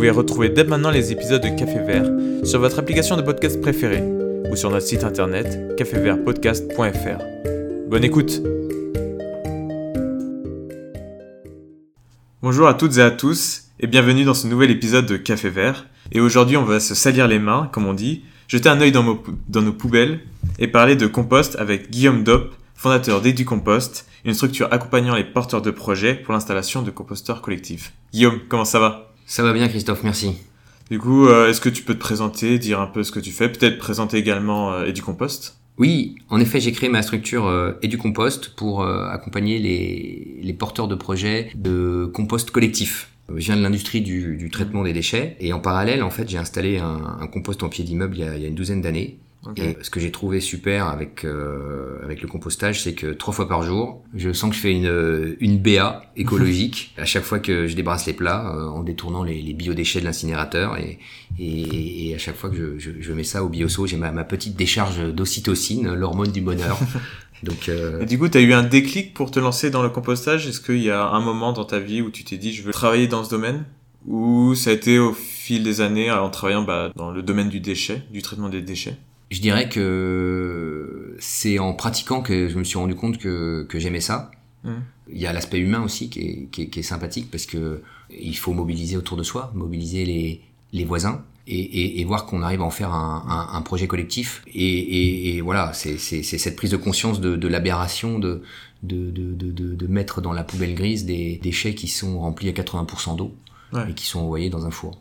[0.00, 2.10] Pouvez retrouver dès maintenant les épisodes de Café Vert
[2.42, 4.02] sur votre application de podcast préférée
[4.50, 7.22] ou sur notre site internet cafévertpodcast.fr.
[7.86, 8.40] Bonne écoute
[12.40, 15.86] Bonjour à toutes et à tous et bienvenue dans ce nouvel épisode de Café Vert.
[16.12, 19.02] Et aujourd'hui on va se salir les mains, comme on dit, jeter un œil dans,
[19.02, 20.20] nos poubelles
[20.58, 25.70] et parler de compost avec Guillaume Dopp, fondateur d'EduCompost, une structure accompagnant les porteurs de
[25.70, 27.92] projets pour l'installation de composteurs collectifs.
[28.14, 29.09] Guillaume, comment ça va?
[29.30, 30.32] Ça va bien Christophe, merci.
[30.90, 33.30] Du coup, euh, est-ce que tu peux te présenter, dire un peu ce que tu
[33.30, 38.56] fais, peut-être présenter également euh, EduCompost Oui, en effet, j'ai créé ma structure euh, EduCompost
[38.56, 43.12] pour euh, accompagner les, les porteurs de projets de compost collectif.
[43.28, 46.38] Je viens de l'industrie du, du traitement des déchets et en parallèle, en fait, j'ai
[46.38, 49.20] installé un, un compost en pied d'immeuble il y a une douzaine d'années.
[49.56, 53.48] Et ce que j'ai trouvé super avec euh, avec le compostage, c'est que trois fois
[53.48, 56.94] par jour, je sens que je fais une une BA écologique.
[56.98, 60.04] À chaque fois que je débarrasse les plats euh, en détournant les, les biodéchets de
[60.04, 60.98] l'incinérateur et,
[61.38, 64.12] et et à chaque fois que je, je, je mets ça au bioso, j'ai ma,
[64.12, 66.78] ma petite décharge d'ocytocine, l'hormone du bonheur.
[67.42, 69.88] Donc euh, Et du coup, tu as eu un déclic pour te lancer dans le
[69.88, 70.46] compostage?
[70.46, 72.72] Est-ce qu'il y a un moment dans ta vie où tu t'es dit je veux
[72.72, 73.64] travailler dans ce domaine?
[74.06, 77.60] Ou ça a été au fil des années en travaillant bah, dans le domaine du
[77.60, 78.96] déchet, du traitement des déchets?
[79.30, 84.00] Je dirais que c'est en pratiquant que je me suis rendu compte que que j'aimais
[84.00, 84.30] ça.
[84.64, 84.82] Mhm.
[85.12, 87.82] Il y a l'aspect humain aussi qui est, qui, est, qui est sympathique parce que
[88.10, 90.40] il faut mobiliser autour de soi, mobiliser les,
[90.72, 93.86] les voisins et, et, et voir qu'on arrive à en faire un, un, un projet
[93.88, 94.42] collectif.
[94.54, 98.42] Et, voilà, c'est cette prise de conscience de, de l'aberration de,
[98.84, 102.48] de, de, de, de, de mettre dans la poubelle grise des déchets qui sont remplis
[102.48, 103.34] à 80% d'eau
[103.72, 103.88] Ouais.
[103.88, 105.00] et qui sont envoyés dans un four.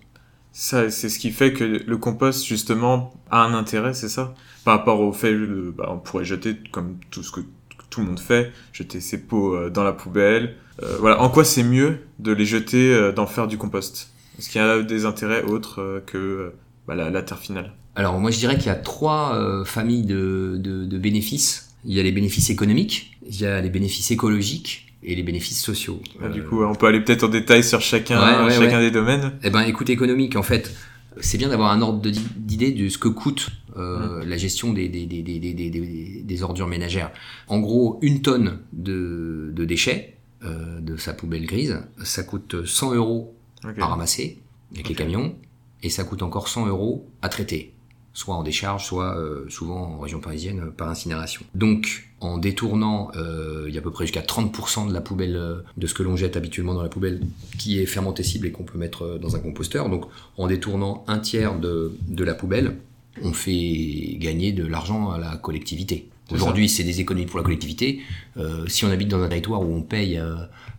[0.51, 4.33] Ça, c'est ce qui fait que le compost, justement, a un intérêt, c'est ça?
[4.65, 7.41] Par rapport au fait, euh, bah, pourrait jeter, comme tout ce que
[7.89, 10.55] tout le monde fait, jeter ses pots euh, dans la poubelle.
[10.83, 14.11] Euh, voilà, en quoi c'est mieux de les jeter, euh, d'en faire du compost?
[14.37, 16.53] Est-ce qu'il y a des intérêts autres euh, que
[16.87, 17.73] bah, la, la terre finale?
[17.95, 21.75] Alors moi je dirais qu'il y a trois euh, familles de, de, de bénéfices.
[21.83, 25.61] Il y a les bénéfices économiques, il y a les bénéfices écologiques et les bénéfices
[25.61, 26.01] sociaux.
[26.21, 28.77] Ah, Du Euh, coup, on peut aller peut-être en détail sur chacun, Ouais, ouais, chacun
[28.79, 28.85] ouais.
[28.85, 29.33] des domaines.
[29.43, 30.73] Eh ben, écoute, économique, en fait,
[31.21, 32.01] c'est bien d'avoir un ordre
[32.37, 36.21] d'idée de ce que coûte euh, la gestion des, des, des, des, des, des- des-
[36.23, 37.11] des ordures ménagères.
[37.47, 42.95] En gros, une tonne de, de déchets euh, de sa poubelle grise, ça coûte 100
[42.95, 43.33] euros
[43.79, 44.39] à ramasser
[44.73, 45.35] avec les camions,
[45.83, 47.73] et ça coûte encore 100 euros à traiter,
[48.14, 51.42] soit en décharge, soit euh, souvent en région parisienne euh, par incinération.
[51.56, 55.36] Donc, en détournant, euh, il y a à peu près jusqu'à 30% de la poubelle,
[55.36, 57.22] euh, de ce que l'on jette habituellement dans la poubelle,
[57.58, 59.90] qui est fermentescible et qu'on peut mettre euh, dans un composteur.
[59.90, 60.06] Donc,
[60.38, 62.78] en détournant un tiers de, de la poubelle,
[63.24, 66.09] on fait gagner de l'argent à la collectivité.
[66.31, 68.01] Aujourd'hui, c'est des économies pour la collectivité.
[68.38, 70.35] Euh, si on habite dans un territoire où on paye euh,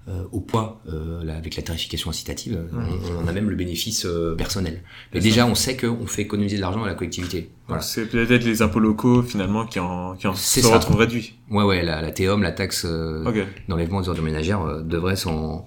[0.09, 3.57] euh, au poids euh, là, avec la tarification incitative, on, on en a même le
[3.57, 4.83] bénéfice euh, personnel.
[5.13, 7.51] Mais déjà, on sait qu'on fait économiser de l'argent à la collectivité.
[7.69, 7.83] Voilà.
[7.83, 10.75] C'est peut-être les impôts locaux, finalement, qui en, qui en se ça.
[10.75, 11.35] retrouvent réduits.
[11.51, 13.37] Ouais, ouais, la, la TEOM, la taxe euh, Ok.
[13.69, 15.67] d'enlèvement des ordures ménagères, euh, devrait s'en,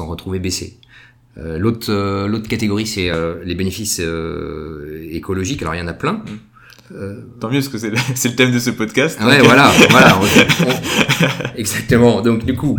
[0.00, 0.78] retrouver baissée.
[1.38, 5.60] Euh, l'autre, euh, l'autre catégorie, c'est euh, les bénéfices euh, écologiques.
[5.62, 6.22] Alors, il y en a plein.
[6.92, 9.18] Euh, Tant mieux, parce que c'est le, c'est le thème de ce podcast.
[9.20, 10.18] Ouais, Donc, voilà, voilà.
[10.20, 10.24] on-
[10.66, 12.20] on- exactement.
[12.22, 12.78] Donc, du coup,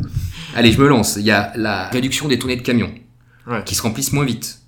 [0.55, 1.15] allez, je me lance.
[1.17, 2.93] Il y a la réduction des tournées de camions
[3.47, 3.63] Ouais.
[3.65, 4.59] qui se remplissent moins vite.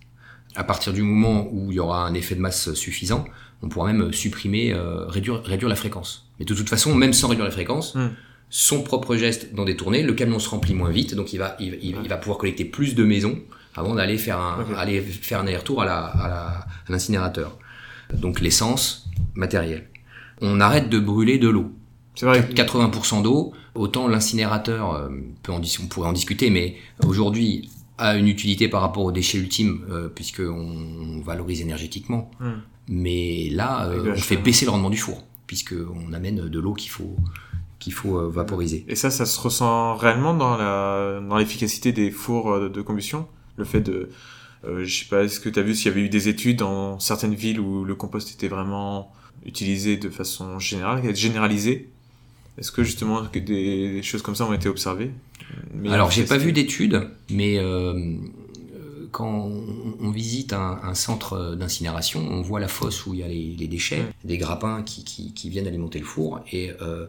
[0.56, 3.26] À partir du moment où il y aura un effet de masse suffisant,
[3.62, 6.30] on pourra même supprimer, euh, réduire, réduire la fréquence.
[6.40, 8.10] Mais de toute façon, même sans réduire la fréquence, Hmm.
[8.50, 11.56] son propre geste dans des tournées, le camion se remplit moins vite, donc il va,
[11.60, 13.38] il, il- il va pouvoir collecter plus de maisons
[13.76, 14.68] avant d'aller faire un, Ok.
[14.78, 16.38] aller faire un aller-retour à la, à la-
[16.88, 17.58] à l'incinérateur.
[18.14, 19.88] Donc l'essence, matériel.
[20.42, 21.72] On arrête de brûler de l'eau.
[22.16, 22.48] C'est vrai.
[22.48, 25.10] que- 80% d'eau, autant l'incinérateur, euh,
[25.44, 26.76] peut en on pourrait en discuter, mais
[27.06, 27.70] aujourd'hui
[28.00, 32.32] a une utilité par rapport aux déchets ultimes, euh, puisque on valorise énergétiquement.
[32.40, 32.62] Hmm.
[32.88, 36.74] Mais là, euh, on fait baisser le rendement du four, puisque on amène de l'eau
[36.74, 37.16] qu'il faut
[37.78, 38.84] qu'il faut euh, vaporiser.
[38.90, 43.28] Et ça, ça se ressent réellement dans la dans l'efficacité des fours de combustion?
[43.58, 44.10] Le fait de...
[44.66, 46.60] Euh, je sais pas, est-ce que tu as vu s'il y avait eu des études
[46.60, 49.12] dans certaines villes où le compost était vraiment
[49.46, 51.90] utilisé de façon générale, généralisée?
[52.58, 55.12] Est-ce que justement que des, des choses comme ça ont été observées?
[55.74, 58.18] Mais Alors j'ai pas vu d'études, mais euh, euh,
[59.12, 59.50] quand
[60.02, 63.56] on, visite un, un centre d'incinération, on voit la fosse où il y a les,
[63.58, 67.08] les déchets, des grappins qui, qui, qui, viennent alimenter le four, et euh,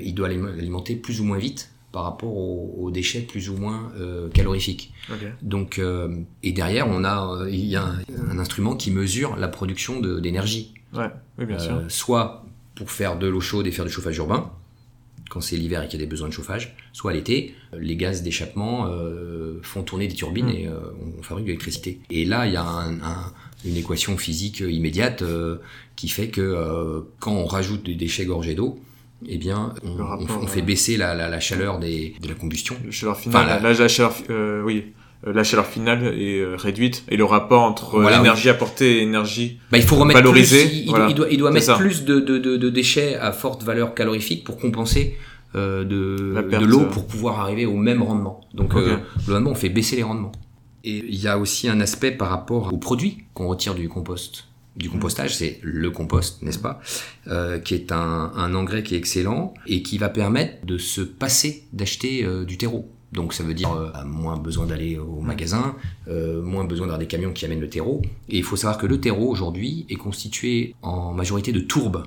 [0.00, 3.90] il doit alimenter plus ou moins vite par rapport aux, aux déchets plus ou moins
[3.98, 4.92] euh, calorifiques.
[5.40, 7.96] Donc, euh, et derrière, on a, euh, il y a un,
[8.32, 10.74] un instrument qui mesure la production d'énergie.
[10.92, 11.08] Ouais,
[11.38, 11.80] oui, bien sûr.
[11.88, 12.44] Soit
[12.74, 14.50] pour faire de l'eau chaude et faire du chauffage urbain,
[15.30, 18.22] quand c'est l'hiver et qu'il y a des besoins de chauffage, soit l'été, les gaz
[18.22, 20.58] d'échappement euh, font tourner des turbines Mm.
[20.58, 20.78] et euh,
[21.18, 21.98] on fabrique de l'électricité.
[22.10, 23.32] Et là, il y a un- un-
[23.64, 25.56] une équation physique immédiate euh,
[25.96, 28.78] qui fait que quand on rajoute des déchets gorgés d'eau,
[29.26, 30.66] eh bien, on, Le rapport, on- on fait ouais.
[30.66, 32.74] baisser la, la- la chaleur des, de la combustion.
[32.84, 34.92] La chaleur finale, Enfin, la- là, la chaleur, fi- euh, oui,
[35.26, 38.98] Euh, la chaleur finale est euh, réduite et le rapport entre euh, Voilà, l'énergie apportée
[38.98, 39.58] et l'énergie.
[39.72, 41.08] Bah, il faut remettre Valoriser, plus, il, voilà.
[41.08, 41.74] il doit, il doit mettre ça.
[41.76, 45.16] plus de, de, de, de déchets à forte valeur calorifique pour compenser
[45.54, 46.34] euh, de,
[46.66, 46.90] l'eau euh.
[46.90, 48.42] pour pouvoir arriver au même rendement.
[48.52, 48.82] Donc, Ok.
[48.82, 50.32] euh, globalement, on fait baisser les rendements.
[50.84, 54.44] Et il y a aussi un aspect par rapport aux produits qu'on retire du compost.
[54.76, 56.80] Du compostage, c'est le compost, n'est-ce pas
[57.28, 61.64] euh, Qui est un, engrais qui est excellent et qui va permettre de se passer
[61.72, 62.90] d'acheter euh, du terreau.
[63.12, 65.76] Donc ça veut dire euh, moins besoin d'aller au magasin,
[66.06, 68.02] moins besoin d'avoir des camions qui amènent le terreau.
[68.28, 72.06] Et il faut savoir que le terreau aujourd'hui est constitué en majorité de tourbe.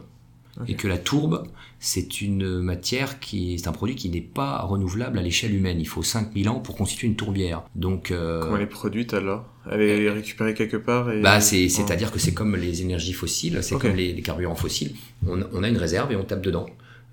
[0.67, 1.43] Et que la tourbe,
[1.79, 5.79] c'est une matière qui est un produit qui n'est pas renouvelable à l'échelle humaine.
[5.79, 7.63] Il faut 5000 ans pour constituer une tourbière.
[7.75, 9.45] Donc, euh, Comment elle est produite alors?
[9.71, 11.21] Elle est récupérée quelque part et...
[11.21, 11.69] bah, c'est, Ouais.
[11.69, 14.95] c'est-à-dire que c'est comme les énergies fossiles, c'est comme les, les carburants fossiles.
[15.25, 16.65] On, on a une réserve et on tape dedans.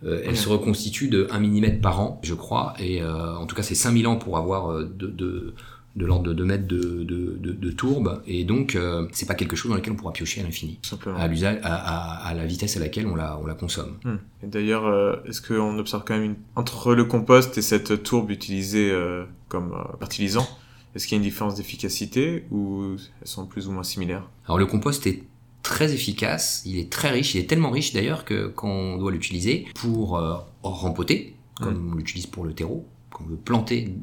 [0.04, 3.56] Euh, elle se reconstitue de 1 mm par an, je crois, et euh, en tout
[3.56, 5.54] cas c'est 5000 ans pour avoir euh, de, de,
[5.96, 9.34] de l'ordre de 2 mètres de, de, de, de tourbe, et donc euh, c'est pas
[9.34, 10.78] quelque chose dans lequel on pourra piocher à l'infini,
[11.16, 13.96] à, l'usage, à, à, à la vitesse à laquelle on la, on la consomme.
[14.04, 14.16] Hmm.
[14.42, 16.36] Et d'ailleurs, euh, est-ce qu'on observe quand même une...
[16.54, 20.46] entre le compost et cette tourbe utilisée euh, comme euh, fertilisant,
[20.94, 24.28] est-ce qu'il y a une différence d'efficacité ou elles sont plus ou moins similaires?
[24.44, 25.24] Alors le compost est
[25.62, 29.10] très efficace, il est très riche, il est tellement riche d'ailleurs que quand on doit
[29.10, 30.20] l'utiliser pour
[30.62, 33.94] rempoter, comme on l'utilise pour le terreau, quand on veut planter,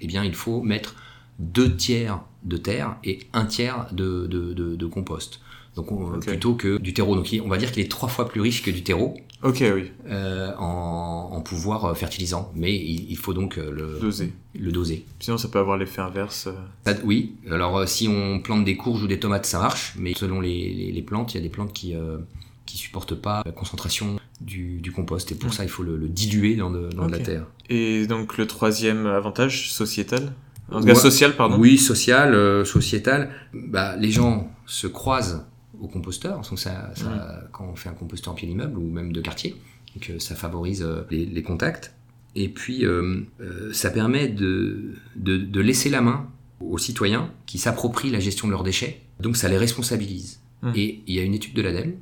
[0.00, 0.94] eh bien il faut mettre
[1.42, 5.40] deux tiers de terre et un tiers de, de, de, de compost.
[5.76, 7.14] Donc on- plutôt que du terreau.
[7.16, 9.90] Donc on va dire qu'il est trois fois plus riche que du terreau Ok, oui,
[10.08, 14.32] euh, en, en pouvoir euh, fertilisant, mais il, il faut donc euh, le, dosé.
[14.56, 15.04] le doser.
[15.18, 16.48] Sinon, ça peut avoir l'effet inverse.
[16.86, 20.40] Ça- oui, alors si on plante des courges ou des tomates, ça marche, mais selon
[20.40, 22.18] les, les, les plantes, il y a des plantes qui euh,
[22.66, 25.52] qui supportent pas la concentration du, du compost, et pour Mm.
[25.52, 27.44] ça, il faut le, le diluer dans, de, dans de la terre.
[27.68, 30.32] Et donc, le troisième avantage, sociétal?
[30.74, 31.56] En tout cas, social, pardon.
[31.58, 33.30] Oui, social, euh, sociétal.
[33.52, 35.44] Bah, les gens se croisent
[35.80, 39.12] au composteur, donc ça, ça- quand on fait un composteur en pied d'immeuble ou même
[39.12, 39.56] de quartier,
[39.94, 41.92] donc euh, ça favorise euh, les, les contacts.
[42.34, 46.28] Et puis, euh, euh, ça permet de, de, de laisser la main
[46.60, 49.00] aux citoyens qui s'approprient la gestion de leurs déchets.
[49.20, 50.40] Donc, ça les responsabilise.
[50.62, 50.70] Mm.
[50.76, 51.94] Et il y a une étude de l'ADEME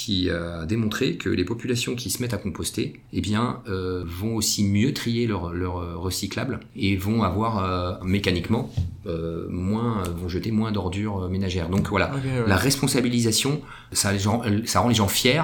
[0.00, 4.34] qui a démontré que les populations qui se mettent à composter, eh bien, euh, vont
[4.40, 8.64] aussi mieux trier leurs leur recyclables et vont avoir euh, mécaniquement
[9.06, 11.68] euh, moins, vont jeter moins d'ordures euh, ménagères.
[11.68, 12.20] Donc voilà, ouais.
[12.46, 13.60] la responsabilisation,
[13.92, 15.42] ça, les gens- ça rend les gens fiers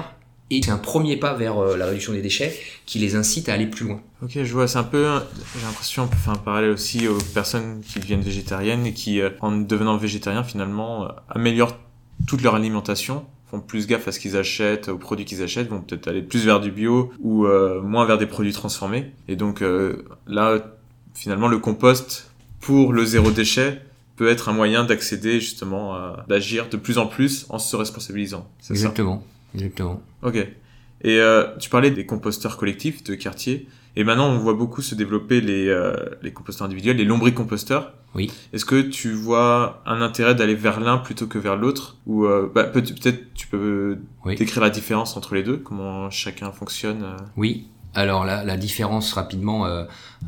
[0.49, 3.53] et c'est un premier pas vers euh, la réduction des déchets qui les incite à
[3.53, 3.99] aller plus loin.
[4.23, 5.05] Ok, je vois, c'est un peu,
[5.55, 9.19] j'ai l'impression, on peut faire un parallèle aussi aux personnes qui deviennent végétariennes et qui,
[9.21, 11.75] euh, en devenant végétariens, finalement, euh, améliorent
[12.27, 15.81] toute leur alimentation, font plus gaffe à ce qu'ils achètent, aux produits qu'ils achètent, vont
[15.81, 19.11] peut-être aller plus vers du bio ou euh, moins vers des produits transformés.
[19.27, 20.75] Et donc euh, là,
[21.13, 23.81] finalement, le compost pour le zéro déchet
[24.17, 28.49] peut être un moyen d'accéder justement à d'agir de plus en plus en se responsabilisant.
[28.59, 28.73] C'est ça?
[28.73, 29.23] Exactement,
[29.53, 30.01] exactement.
[30.23, 30.35] Ok.
[30.35, 33.67] Et euh, tu parlais des composteurs collectifs de quartier.
[33.95, 37.93] Et maintenant, on voit beaucoup se développer les, euh, les composteurs individuels, les lombricomposteurs.
[38.15, 38.31] Oui.
[38.53, 41.97] Est-ce que tu vois un intérêt d'aller vers l'un plutôt que vers l'autre?
[42.07, 44.35] Ou euh, bah, peut- peut-être tu peux Oui.
[44.35, 47.17] décrire la différence entre les deux, comment chacun fonctionne euh?
[47.35, 47.67] Oui.
[47.93, 49.85] Alors la, la différence rapidement, euh,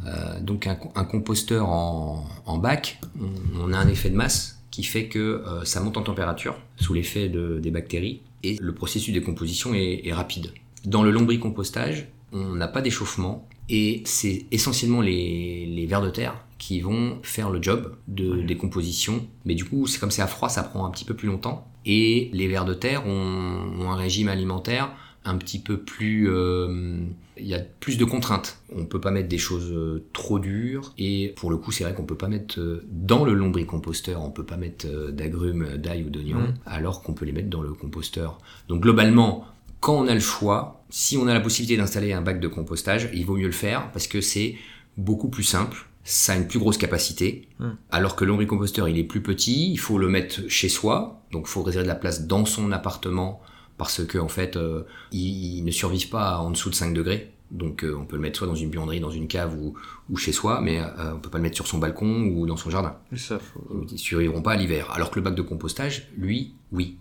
[0.08, 4.60] euh, donc un, un composteur en, en bac, on, on a un effet de masse
[4.72, 9.14] qui fait que ça monte en température sous l'effet de, des bactéries et le processus
[9.14, 10.52] de décomposition est, est rapide.
[10.86, 16.36] Dans le lombricompostage, on n'a pas d'échauffement et c'est essentiellement les, les vers de terre
[16.58, 19.26] qui vont faire le job de décomposition.
[19.46, 21.68] Mais du coup, c'est comme c'est à froid, ça prend un petit peu plus longtemps.
[21.86, 24.92] Et les vers de terre ont, ont un régime alimentaire
[25.26, 26.30] un petit peu plus...
[26.30, 26.98] euh,
[27.38, 28.58] Il y a plus de contraintes.
[28.76, 30.94] On peut pas mettre des choses euh, trop dures.
[30.98, 34.32] Et pour le coup, c'est vrai qu'on peut pas mettre euh, dans le lombricomposteur, on
[34.32, 36.54] peut pas mettre d'agrumes, d'ail ou d'oignons, Mhm.
[36.66, 38.40] alors qu'on peut les mettre dans le composteur.
[38.68, 39.46] Donc globalement,
[39.80, 43.10] quand on a le choix, si on a la possibilité d'installer un bac de compostage,
[43.14, 44.56] il vaut mieux le faire parce que c'est
[44.98, 45.86] beaucoup plus simple.
[46.04, 47.72] ça a une plus grosse capacité, Hmm.
[47.92, 51.50] alors que l'ombricomposteur il est plus petit, il faut le mettre chez soi, donc il
[51.50, 53.42] faut réserver de la place dans son appartement
[53.78, 57.32] parce que en fait euh, ils ne survivent pas en dessous de 5 degrés.
[57.52, 59.74] Donc euh, on peut le mettre soit dans une buanderie, dans une cave ou,
[60.10, 62.58] ou chez soi, mais euh, on peut pas le mettre sur son balcon ou dans
[62.58, 62.96] son jardin.
[63.16, 64.90] Ça, faut- Ils survivront pas à l'hiver.
[64.92, 66.98] Alors que le bac de compostage, lui, oui.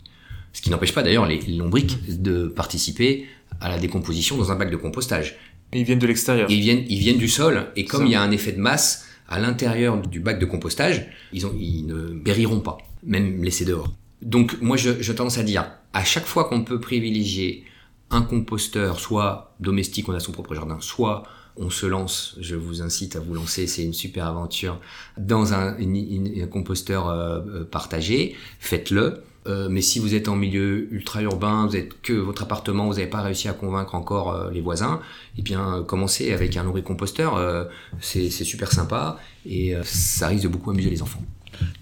[0.54, 3.26] Ce qui n'empêche pas d'ailleurs les lombriques de participer
[3.60, 5.36] à la décomposition dans un bac de compostage.
[5.72, 6.50] Ils viennent de l'extérieur.
[6.50, 9.06] Ils viennent, ils viennent du sol, et comme il y a un effet de masse
[9.28, 13.92] à l'intérieur du bac de compostage, ils, ont, ils ne périront pas, même laissés dehors.
[14.22, 17.64] Donc moi, je, je tendance à dire, à chaque fois qu'on peut privilégier
[18.10, 21.24] un composteur, soit domestique, on a son propre jardin, soit
[21.58, 24.80] on se lance, je vous incite à vous lancer, c'est une super aventure,
[25.18, 29.22] dans un, une- une- un composteur euh, euh, partagé, faites-le.
[29.48, 32.94] Euh, mais si vous êtes en milieu ultra urbain, vous êtes que votre appartement, vous
[32.94, 35.00] n'avez pas réussi à convaincre encore euh, les voisins,
[35.38, 37.64] eh bien, euh, commencez avec un lombricomposteur, euh,
[38.00, 41.22] c'est super sympa et ça risque de beaucoup amuser les enfants.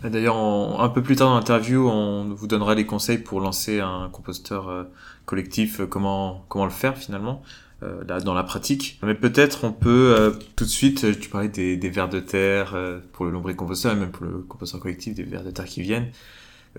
[0.05, 3.81] Ah, D'ailleurs, un peu plus tard dans l'interview, on vous donnera les conseils pour lancer
[3.81, 4.87] un composteur
[5.25, 7.43] collectif, comment, comment le faire finalement,
[7.83, 9.01] dans la pratique.
[9.03, 12.77] Mais peut-être on peut tout de suite, tu parlais des, des vers de terre
[13.13, 16.11] pour le lombricomposteur et même pour le composteur collectif, des vers de terre qui viennent.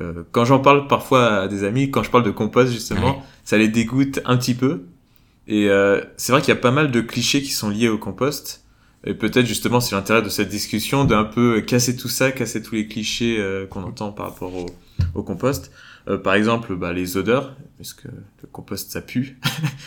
[0.01, 3.23] Euh, quand j'en parle parfois à des amis, quand je parle de compost justement, Ouais.
[3.43, 4.83] ça les dégoûte un petit peu.
[5.47, 7.97] Et euh, c'est vrai qu'il y a pas mal de clichés qui sont liés au
[7.97, 8.63] compost.
[9.05, 12.75] Et peut-être justement c'est l'intérêt de cette discussion d'un peu casser tout ça, casser tous
[12.75, 14.65] les clichés euh, qu'on entend par rapport au,
[15.15, 15.71] au compost.
[16.09, 19.37] Euh, par exemple, bah, les odeurs, parce que le compost ça pue?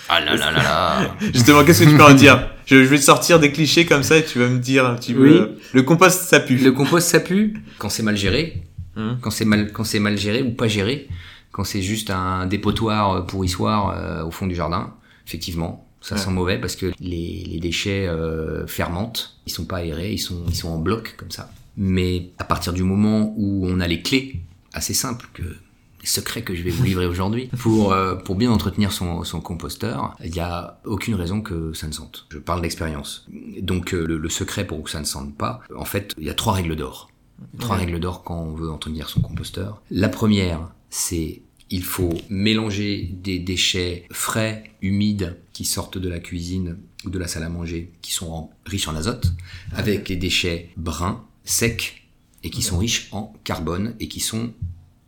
[0.09, 2.51] Ah là là là là Justement, qu'est-ce que tu peux en dire?
[2.67, 4.95] Je, je vais te sortir des clichés comme ça et tu vas me dire un
[4.97, 5.23] petit peu.
[5.23, 5.37] Oui.
[5.39, 6.57] euh, le compost ça pue.
[6.57, 8.63] Le compost, ça pue quand c'est mal géré,
[8.97, 9.19] Hum.
[9.21, 11.09] quand c'est mal, quand c'est mal géré ou pas géré,
[11.53, 14.95] quand c'est juste un dépotoir euh, pourrissoir euh, au fond du jardin,
[15.27, 16.21] effectivement, ça Ouais.
[16.21, 20.45] sent mauvais parce que les, les déchets euh, fermentent, ils sont pas aérés, ils sont,
[20.49, 21.51] ils sont en bloc comme ça.
[21.77, 24.41] Mais à partir du moment où on a les clés,
[24.73, 28.51] assez simples, que les secrets que je vais vous livrer aujourd'hui, pour, euh, pour bien
[28.51, 32.27] entretenir son, son composteur, il n'y a aucune raison que ça ne sente.
[32.31, 33.27] Je parle d'expérience.
[33.61, 36.31] Donc euh, le, le secret pour que ça ne sente pas, en fait, il y
[36.31, 37.10] a trois règles d'or.
[37.59, 37.85] Trois Ouais.
[37.85, 39.83] règles d'or quand on veut entretenir son composteur.
[39.91, 41.43] La première, c'est
[41.73, 47.29] il faut mélanger des déchets frais, humides, qui sortent de la cuisine ou de la
[47.29, 49.33] salle à manger, qui sont en- riches en azote,
[49.73, 52.03] avec les déchets bruns, secs,
[52.43, 54.53] et qui sont riches en carbone, et qui sont,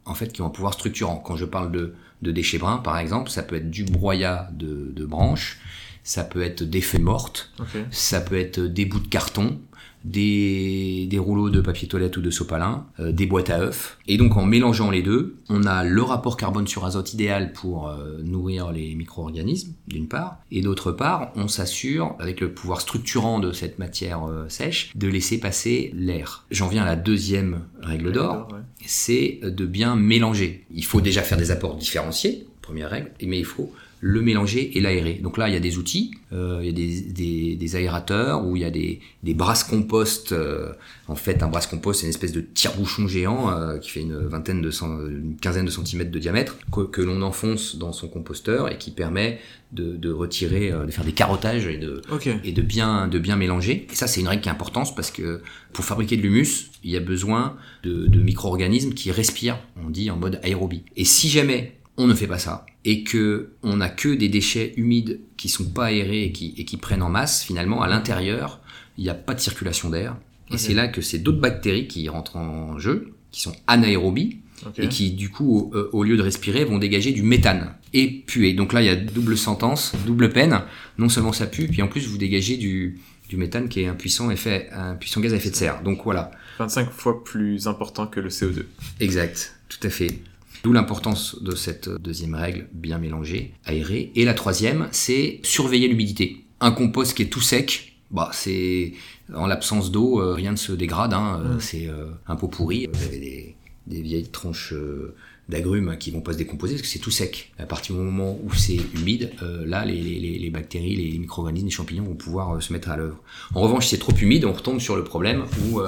[0.04, 1.16] en fait, qui ont un pouvoir structurant.
[1.16, 4.92] Quand je parle de, de déchets bruns, par exemple, ça peut être du broyat de,
[4.94, 5.58] de branches,
[6.04, 7.52] ça peut être des feuilles mortes,
[7.90, 9.60] ça peut être des bouts de carton,
[10.04, 13.98] des, des rouleaux de papier toilette ou de sopalin, euh, des boîtes à œufs.
[14.06, 17.88] Et donc en mélangeant les deux, on a le rapport carbone sur azote idéal pour
[17.88, 23.38] euh, nourrir les micro-organismes, d'une part, et d'autre part, on s'assure, avec le pouvoir structurant
[23.38, 26.44] de cette matière euh, sèche, de laisser passer l'air.
[26.50, 28.58] J'en viens à la deuxième règle d'or, ouais.
[28.84, 30.66] c'est de bien mélanger.
[30.74, 33.72] Il faut déjà faire des apports différenciés, première règle, mais il faut
[34.04, 35.20] le mélanger et l'aérer.
[35.22, 38.44] Donc là, il y a des outils, euh, il y a des, des, des aérateurs
[38.44, 40.32] ou il y a des, des brasses compost.
[40.32, 40.72] euh,
[41.06, 44.18] en fait, un brasse compost, c'est une espèce de tire-bouchon géant euh, qui fait une
[44.26, 48.08] vingtaine de cent- une quinzaine de centimètres de diamètre que, que l'on enfonce dans son
[48.08, 49.38] composteur et qui permet
[49.70, 52.02] de, de retirer, euh, de faire des carottages et de,
[52.42, 53.86] et de bien de bien mélanger.
[53.88, 55.42] Et ça c'est une règle qui est importante parce que
[55.72, 60.10] pour fabriquer de l'humus, il y a besoin de, de micro-organismes qui respirent, on dit
[60.10, 60.82] en mode aérobie.
[60.96, 64.74] Et si jamais on ne fait pas ça et que on n'a que des déchets
[64.76, 68.60] humides qui sont pas aérés et qui, et qui prennent en masse, finalement à l'intérieur,
[68.98, 70.16] il n'y a pas de circulation d'air.
[70.50, 74.40] Et c'est là que c'est d'autres bactéries qui rentrent en jeu, qui sont anaérobies,
[74.76, 78.08] et qui du coup au, euh, au lieu de respirer vont dégager du méthane et
[78.08, 78.52] puer.
[78.52, 80.60] Donc là il y a double sentence, double peine.
[80.98, 83.94] Non seulement ça pue, puis en plus vous dégagez du, du méthane qui est un
[83.94, 85.82] puissant effet, un puissant gaz à effet de serre.
[85.82, 88.64] Donc voilà, 25 fois plus important que le CO2.
[89.00, 90.18] exact, tout à fait.
[90.62, 94.12] D'où l'importance de cette deuxième règle, bien mélangée, aérée.
[94.14, 96.44] Et la troisième, c'est surveiller l'humidité.
[96.60, 98.92] Un compost qui est tout sec, bah c'est
[99.34, 101.14] en l'absence d'eau, euh, rien ne se dégrade.
[101.14, 101.60] Hein, euh, Mm.
[101.60, 102.88] C'est euh, un pot pourri.
[102.92, 105.14] Vous avez des, des vieilles tranches euh,
[105.48, 107.52] d'agrumes qui vont pas se décomposer parce que c'est tout sec.
[107.58, 109.32] À partir du moment où c'est humide,
[109.66, 113.18] là les, les, bactéries, les micro-organismes, les champignons vont pouvoir se mettre à l'œuvre.
[113.54, 115.80] En revanche, si c'est trop humide, on retombe sur le problème où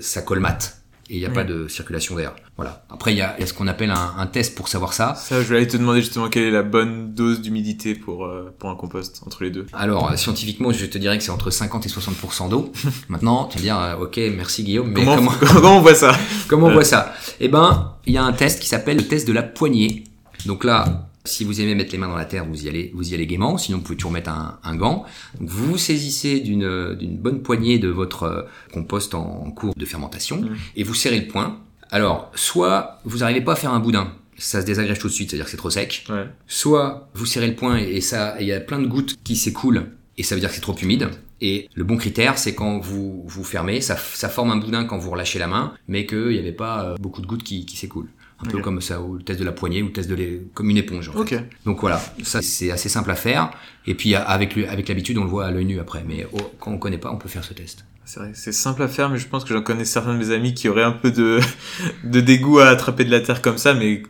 [0.00, 1.34] ça colmate et il n'y a Oui.
[1.34, 2.34] pas de circulation d'air.
[2.56, 2.84] Voilà.
[2.90, 4.92] Après, il y a, il y a ce qu'on appelle un, un test pour savoir
[4.92, 5.14] ça.
[5.16, 8.54] Ça, je vais aller te demander justement quelle est la bonne dose d'humidité pour, euh,
[8.58, 9.66] pour un compost entre les deux.
[9.72, 12.72] Alors, euh, scientifiquement, je te dirais que c'est entre 50 et 60% d'eau.
[13.08, 16.16] Maintenant, tu vas dire, euh, ok, merci Guillaume, mais comment, comment, comment on voit ça?
[16.48, 17.12] Comment on voit ça?
[17.40, 20.04] Eh ben, il y a un test qui s'appelle le test de la poignée.
[20.46, 23.10] Donc là, Si vous aimez mettre les mains dans la terre, vous y allez, vous
[23.10, 23.56] y allez gaiement.
[23.56, 25.04] Sinon, vous pouvez toujours mettre un, un gant.
[25.40, 28.42] Donc, vous vous saisissez d'une bonne poignée de votre euh,
[28.74, 30.56] compost en, en cours de fermentation Mmh.
[30.76, 31.60] et vous serrez le poing.
[31.90, 35.30] Alors, soit vous n'arrivez pas à faire un boudin, ça se désagrège tout de suite,
[35.30, 36.04] c'est-à-dire que c'est trop sec.
[36.10, 36.26] Ouais.
[36.46, 39.86] Soit vous serrez le poing et ça, il y a plein de gouttes qui s'écoulent
[40.18, 41.08] et ça veut dire que c'est trop humide.
[41.40, 44.98] Et le bon critère, c'est quand vous vous fermez, ça, ça forme un boudin quand
[44.98, 47.76] vous relâchez la main, mais qu'il n'y avait pas euh, beaucoup de gouttes qui, qui
[47.76, 48.10] s'écoulent.
[48.46, 50.42] Un peu comme ça, ou le test de la poignée, ou le test de l'é-
[50.54, 51.08] comme une éponge.
[51.08, 51.36] En fait.
[51.36, 51.42] Ok.
[51.64, 53.50] Donc voilà, ça c'est assez simple à faire.
[53.86, 56.04] Et puis avec avec l'habitude, on le voit à l'œil nu après.
[56.06, 57.84] Mais oh, quand on connaît pas, on peut faire ce test.
[58.06, 60.30] C'est vrai, c'est simple à faire, mais je pense que j'en connais certains de mes
[60.30, 61.40] amis qui auraient un peu de,
[62.04, 64.02] de dégoût à attraper de la terre comme ça, mais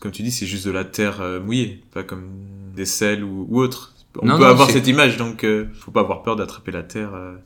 [0.00, 2.24] comme tu dis, c'est juste de la terre euh, mouillée, pas comme
[2.74, 3.94] des sels ou, ou autre.
[4.20, 6.82] On Non, peut non, avoir cette image, donc euh, faut pas avoir peur d'attraper la
[6.82, 7.14] terre.
[7.14, 7.36] euh.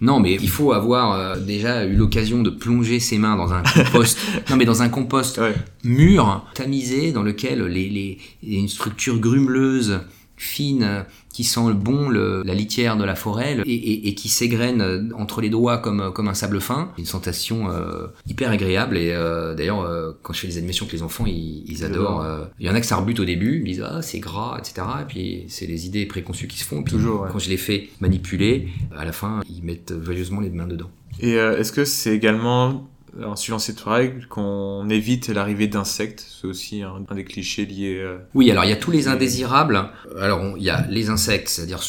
[0.00, 3.62] Non, mais il faut avoir euh, déjà eu l'occasion de plonger ses mains dans un
[3.62, 4.18] compost.
[4.50, 5.54] non, mais dans un compost Ouais.
[5.84, 10.00] mûr, tamisé, dans lequel les, les, il y a une structure grumeleuse,
[10.36, 14.28] fine, qui sent le bon le- la litière de la forêt et, et, et qui
[14.28, 16.90] s'égrène euh, entre les doigts comme, comme un sable fin.
[16.98, 20.92] Une sensation euh, hyper agréable et euh, d'ailleurs euh, quand je fais des animations avec
[20.94, 22.22] les enfants ils, ils adorent.
[22.22, 24.18] euh, Il y en a que ça rebute au début, ils me disent ah c'est
[24.18, 24.86] gras etc.
[25.02, 26.80] Et puis c'est les idées préconçues qui se font.
[26.80, 27.28] Et puis Toujours, ouais.
[27.32, 30.90] quand je les fais manipuler, à la fin ils mettent joyeusement les mains dedans.
[31.20, 32.89] Et euh, est-ce que c'est également,
[33.24, 37.98] en suivant cette règle, qu'on évite l'arrivée d'insectes C'est aussi un, un des clichés liés.
[37.98, 39.90] euh, Oui, alors il y a tous les indésirables.
[40.18, 41.80] Alors il y a les insectes, c'est-à-dire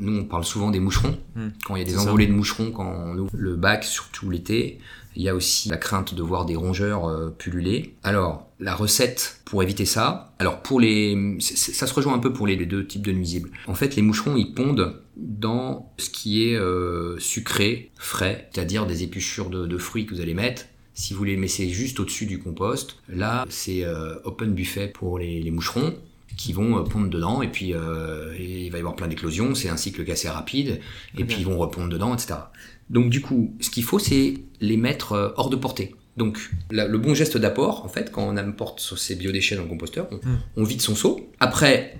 [0.00, 1.16] nous on parle souvent des moucherons.
[1.36, 1.48] Hmm.
[1.64, 2.02] Quand il y a des ça.
[2.02, 4.78] envolées de moucherons quand on ouvre le bac, surtout l'été.
[5.16, 7.96] Il y a aussi la crainte de voir des rongeurs euh, pulluler.
[8.02, 10.34] Alors la recette pour éviter ça.
[10.38, 13.50] Alors pour les, ça se rejoint un peu pour les, deux types de nuisibles.
[13.66, 19.02] En fait, les moucherons ils pondent dans ce qui est euh, sucré, frais, c'est-à-dire des
[19.02, 20.66] épluchures de, de fruits que vous allez mettre.
[20.94, 25.40] Si vous les mettez juste au-dessus du compost, là c'est euh, open buffet pour les,
[25.40, 25.94] les moucherons
[26.36, 29.54] qui vont euh, pondre dedans et puis euh, et il va y avoir plein d'éclosions,
[29.54, 30.80] c'est un cycle assez rapide
[31.16, 32.34] et puis ils vont repondre dedans, etc.
[32.90, 35.94] Donc du coup, ce qu'il faut c'est les mettre hors de portée.
[36.16, 39.62] Donc la- le bon geste d'apport, en fait, quand on apporte sur ces biodéchets dans
[39.62, 40.38] le composteur, on, Hmm.
[40.56, 41.30] on vide son seau.
[41.40, 41.96] Après,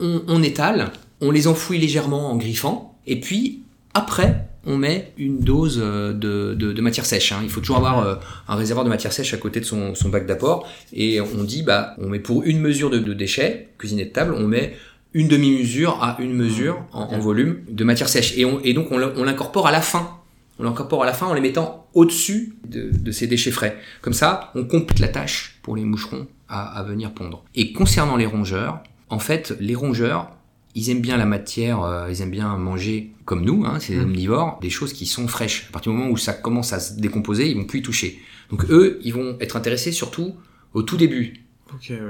[0.00, 3.62] on, on étale, on les enfouit légèrement en griffant, et puis
[3.94, 7.32] après, on met une dose euh, de, de, de matière sèche.
[7.32, 7.40] hein.
[7.42, 8.14] Il faut toujours avoir euh,
[8.48, 11.62] un réservoir de matière sèche à côté de son, son bac d'apport, et on dit,
[11.62, 14.74] bah, on met pour une mesure de, de déchets, cuisiné de table, on met
[15.12, 18.36] une demi-mesure à une mesure en, en volume de matière sèche.
[18.38, 20.19] Et, on, et donc on l'incorpore à la fin.
[20.60, 23.78] On l'incorpore à la fin en les mettant au-dessus de, de ces déchets frais.
[24.02, 27.44] Comme ça, on complète la tâche pour les moucherons à, à venir pondre.
[27.54, 30.30] Et concernant les rongeurs, en fait, les rongeurs,
[30.74, 34.00] ils aiment bien la matière, euh, ils aiment bien manger comme nous, hein, c'est des
[34.00, 34.04] Mm.
[34.04, 35.66] omnivores, des choses qui sont fraîches.
[35.70, 38.20] À partir du moment où ça commence à se décomposer, ils vont plus y toucher.
[38.50, 40.34] Donc eux, ils vont être intéressés surtout
[40.74, 41.46] au tout début.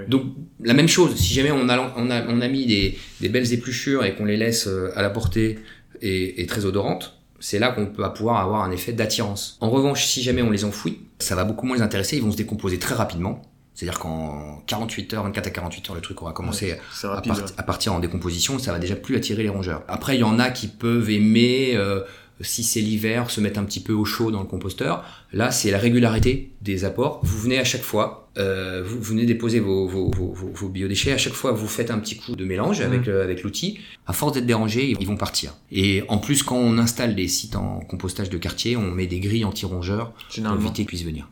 [0.09, 0.25] Donc
[0.63, 3.53] la même chose, si jamais on a, on a, on a mis des, des belles
[3.53, 5.59] épluchures et qu'on les laisse euh, à la portée
[6.03, 9.57] et, et très odorantes, c'est là qu'on peut pouvoir avoir un effet d'attirance.
[9.61, 12.31] En revanche, si jamais on les enfouit, ça va beaucoup moins les intéresser, ils vont
[12.31, 13.43] se décomposer très rapidement.
[13.75, 17.23] C'est-à-dire qu'en 48 heures, 24 à 48 heures, le truc aura commencé à,
[17.57, 19.83] à partir en décomposition, ça va déjà plus attirer les rongeurs.
[19.89, 22.03] Après, il y en a qui peuvent aimer, euh,
[22.41, 25.05] si c'est l'hiver, se mettre un petit peu au chaud dans le composteur.
[25.33, 27.21] Là, c'est la régularité des apports.
[27.23, 31.13] Vous venez à chaque fois, euh, vous, venez déposer vos, vos, vos, vos- vos biodéchets.
[31.13, 33.79] À chaque fois, vous faites un petit coup de mélange avec, euh, avec l'outil.
[34.07, 35.55] À force d'être dérangés, ils vont partir.
[35.71, 39.21] Et en plus, quand on installe des sites en compostage de quartier, on met des
[39.21, 41.29] grilles anti-rongeurs pour éviter qu'ils puissent venir.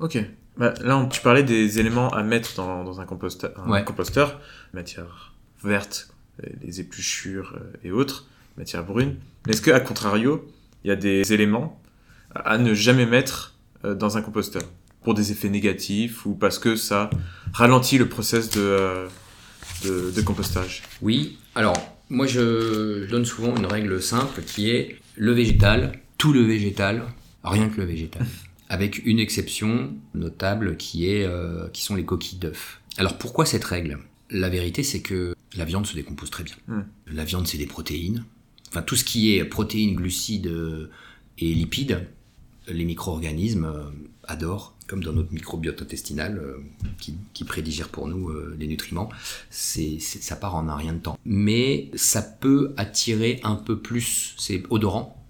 [0.00, 0.18] Ok.
[0.56, 3.84] Bah, là, on- tu parlais des éléments à mettre dans, dans un, composteur, un Ouais.
[3.84, 4.40] composteur.
[4.72, 5.32] Matière
[5.64, 6.08] verte,
[6.44, 9.16] euh, les épluchures et autres, matière brune.
[9.46, 10.46] Mais est-ce que, à contrario,
[10.84, 11.80] il y a des éléments
[12.34, 14.62] à ne jamais mettre euh, dans un composteur
[15.02, 17.10] pour des effets négatifs ou parce que ça
[17.52, 19.06] ralentit le process de, euh,
[19.84, 20.82] de, de compostage?
[21.02, 21.76] Oui, alors
[22.10, 27.04] moi je donne souvent une règle simple qui est le végétal, tout le végétal,
[27.42, 28.26] rien que le végétal.
[28.68, 32.80] Avec une exception notable qui est euh, qui sont les coquilles d'œufs.
[32.96, 33.98] Alors pourquoi cette règle?
[34.30, 36.56] La vérité c'est que la viande se décompose très bien.
[36.66, 36.82] Hmm.
[37.06, 38.24] La viande c'est des protéines.
[38.74, 40.90] Enfin tout ce qui est protéines, glucides euh,
[41.38, 42.08] et lipides,
[42.66, 43.84] les micro-organismes euh,
[44.24, 46.56] adorent, comme dans notre microbiote intestinal euh,
[46.98, 49.10] qui, qui prédigère pour nous les nutriments
[49.48, 51.16] c'est, ça part en un rien de temps.
[51.24, 55.20] Mais ça peut attirer un peu plus, c'est odorant.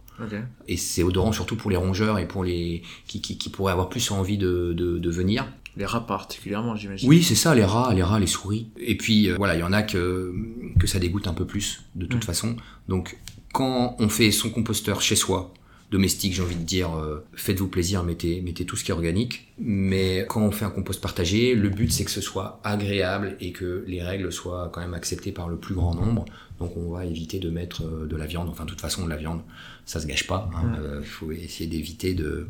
[0.68, 3.90] Et c'est odorant surtout pour les rongeurs et pour les qui, qui, qui pourraient avoir
[3.90, 5.46] plus envie de, de, de venir.
[5.76, 7.08] Les rats particulièrement, j'imagine.
[7.08, 8.68] Oui, c'est ça, les rats, les rats, les souris.
[8.78, 10.32] Et puis euh, voilà, il y en a que,
[10.78, 12.26] que ça dégoûte un peu plus de toute Mm.
[12.26, 12.56] façon.
[12.88, 13.16] Donc
[13.54, 15.54] quand on fait son composteur chez soi,
[15.92, 19.52] domestique, j'ai envie de dire, euh, faites-vous plaisir, mettez, mettez tout ce qui est organique.
[19.60, 23.52] Mais quand on fait un compost partagé, le but c'est que ce soit agréable et
[23.52, 26.24] que les règles soient quand même acceptées par le plus grand nombre.
[26.58, 28.48] Donc on va éviter de mettre euh, de la viande.
[28.48, 29.42] Enfin, de toute façon, de la viande,
[29.86, 30.50] ça se gâche pas.
[30.50, 30.78] Il hein.
[30.80, 32.48] euh, faut essayer d'éviter de,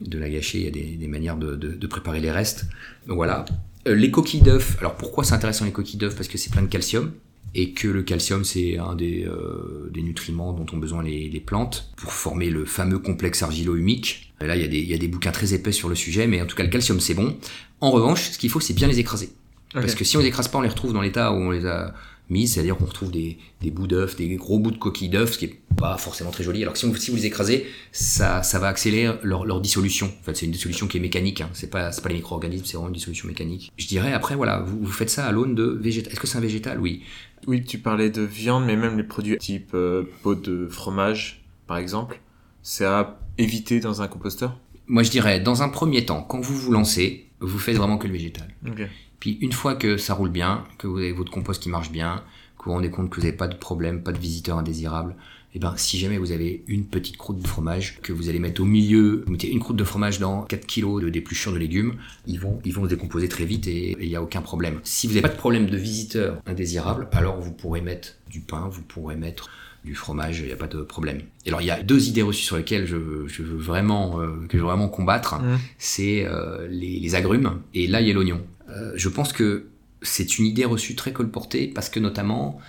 [0.00, 0.60] de la gâcher.
[0.60, 2.64] Il y a des, des manières de, de, de, préparer les restes.
[3.06, 3.44] Donc voilà.
[3.84, 4.78] les coquilles d'œufs.
[4.80, 6.16] Alors pourquoi c'est intéressant les coquilles d'œufs?
[6.16, 7.12] Parce que c'est plein de calcium
[7.54, 11.40] et que le calcium c'est un des, euh, des, nutriments dont ont besoin les, les,
[11.40, 14.32] plantes pour former le fameux complexe argilo-humique.
[14.40, 16.26] Là, il y, a des, il y, a des, bouquins très épais sur le sujet,
[16.26, 17.36] mais en tout cas, le calcium c'est bon.
[17.80, 19.30] En revanche, ce qu'il faut, c'est bien les écraser.
[19.72, 21.66] Parce que si on les écrase pas, on les retrouve dans l'état où on les
[21.66, 21.94] a
[22.28, 25.38] mises, c'est-à-dire qu'on retrouve des, des bouts d'œufs, des gros bouts de coquilles d'œufs, ce
[25.38, 26.62] qui est pas forcément très joli.
[26.62, 30.06] Alors que si, si vous les écrasez, ça, ça va accélérer leur, leur dissolution.
[30.06, 31.40] En fait, c'est une dissolution qui est mécanique.
[31.40, 31.50] Hein.
[31.52, 33.72] C'est pas, pas les micro-organismes, c'est vraiment une dissolution mécanique.
[33.76, 36.12] Je dirais après, voilà, vous, vous faites ça à l'aune de végétal.
[36.12, 36.80] Est-ce que c'est un végétal?
[36.80, 37.02] Oui.
[37.46, 41.76] Oui, tu parlais de viande, mais même les produits type euh, pot de fromage, par
[41.76, 42.20] exemple,
[42.62, 44.58] c'est à éviter dans un composteur?
[44.88, 48.06] Moi, je dirais, dans un premier temps, quand vous vous lancez, vous faites vraiment que
[48.06, 48.48] le végétal.
[48.66, 48.86] Okay.
[49.20, 52.24] Puis une fois que ça roule bien, que vous avez votre compost qui marche bien,
[52.58, 55.16] que vous vous rendez compte que vous n'avez pas de problème, pas de visiteurs indésirables,
[55.56, 58.60] eh ben si jamais vous avez une petite croûte de fromage que vous allez mettre
[58.60, 61.94] au milieu, vous mettez une croûte de fromage dans 4 kg de dépluchures de légumes,
[62.26, 64.80] ils vont ils vont se décomposer très vite et il n'y a aucun problème.
[64.82, 68.68] Si vous n'avez pas de problème de visiteurs indésirables, alors vous pourrez mettre du pain,
[68.70, 69.48] vous pourrez mettre
[69.82, 71.22] du fromage, il n'y a pas de problème.
[71.46, 74.46] Et alors il y a deux idées reçues sur lesquelles je, je veux vraiment euh,
[74.50, 75.58] que je veux vraiment combattre, mmh.
[75.78, 78.42] c'est euh, les, les, agrumes et l'ail et l'oignon.
[78.68, 79.68] Euh, je pense que
[80.02, 82.60] c'est une idée reçue très colportée parce que notamment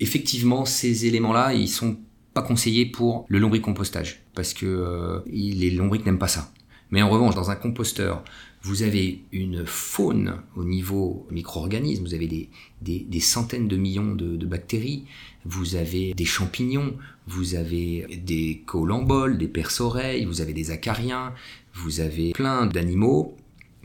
[0.00, 1.98] effectivement, ces éléments-là, ils sont
[2.34, 6.52] pas conseillés pour le lombricompostage parce que euh, les lombrics n'aiment pas ça.
[6.90, 8.24] Mais en revanche, dans un composteur,
[8.62, 12.48] vous avez une faune au niveau micro-organisme, vous avez
[12.80, 15.04] des, centaines de millions de, bactéries,
[15.44, 16.94] vous avez des champignons,
[17.26, 21.34] vous avez des colamboles, des perce-oreilles, vous avez des acariens,
[21.74, 23.36] vous avez plein d'animaux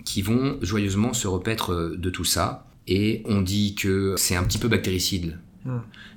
[0.05, 2.67] qui vont joyeusement se repaître de tout ça.
[2.87, 5.37] Et on dit que c'est un petit peu bactéricide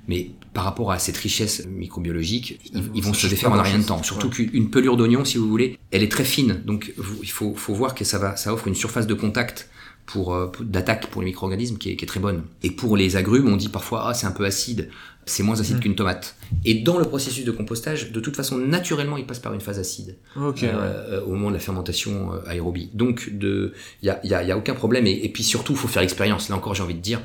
[0.07, 2.59] mais par rapport à cette richesse microbiologique,
[2.93, 4.03] ils, vont se défaire en rien de temps.
[4.03, 6.61] Surtout qu'une pelure d'oignon, si vous voulez, elle est très fine.
[6.65, 9.69] Donc il faut, faut voir que ça, va, ça offre une surface de contact
[10.07, 12.43] pour, euh, d'attaque pour les micro-organismes qui est, qui est, très bonne.
[12.63, 14.89] Et pour les agrumes, on dit parfois ah c'est un peu acide,
[15.25, 15.79] c'est moins acide mm.
[15.81, 16.35] qu'une tomate.
[16.65, 19.79] Et dans le processus de compostage, de toute façon naturellement, il passe par une phase
[19.79, 22.89] acide okay, euh, au moment de la fermentation euh, aérobie.
[22.93, 25.89] Donc il y a, y, a, y a aucun problème et, et puis surtout faut
[25.89, 26.49] faire expérience.
[26.49, 27.21] Là encore j'ai envie de dire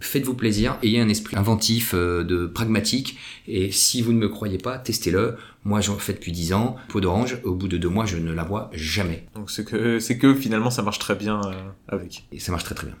[0.00, 3.18] faites-vous plaisir, ayez un esprit inventif, euh, de pragmatique,
[3.48, 5.36] et si vous ne me croyez pas, testez-le.
[5.64, 6.76] Moi, j'en fais depuis 10 ans.
[6.88, 9.26] Peau d'orange, au bout de deux mois, je ne la vois jamais.
[9.34, 11.52] Donc c'est que, c'est que finalement, ça marche très bien euh,
[11.88, 12.26] avec.
[12.32, 12.96] Et ça marche très très bien.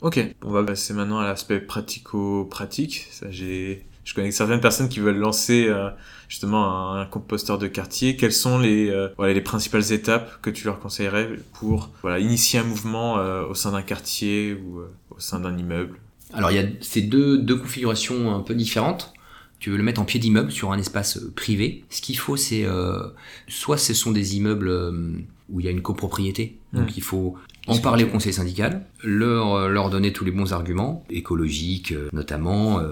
[0.00, 3.08] Ok, on va passer maintenant à l'aspect pratico-pratique.
[3.10, 5.90] Ça, j'ai, je connais certaines personnes qui veulent lancer euh,
[6.28, 8.16] justement un, composteur de quartier.
[8.16, 12.60] Quelles sont les, euh, voilà, les principales étapes que tu leur conseillerais pour voilà, initier
[12.60, 15.98] un mouvement euh, au sein d'un quartier ou au sein d'un immeuble?
[16.34, 19.12] Alors il y a ces deux, deux configurations un peu différentes.
[19.60, 21.84] Tu veux le mettre en pied d'immeuble sur un espace euh, privé.
[21.90, 23.08] Ce qu'il faut, c'est euh,
[23.48, 25.12] soit ce sont des immeubles euh,
[25.48, 27.34] où il y a une copropriété, donc il faut
[27.66, 32.82] en parler au conseil syndical, leur leur donner tous les bons arguments écologiques notamment.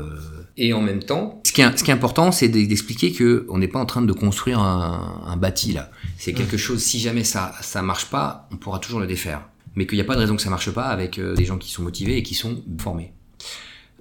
[0.57, 3.59] et en même temps, ce qui est, ce qui est important, c'est d'expliquer que on
[3.59, 5.91] n'est pas en train de construire un, un bâti là.
[6.17, 6.83] C'est quelque chose.
[6.83, 9.43] Si jamais ça ça marche pas, on pourra toujours le défaire.
[9.75, 11.71] Mais qu'il n'y a pas de raison que ça marche pas avec des gens qui
[11.71, 13.13] sont motivés et qui sont formés.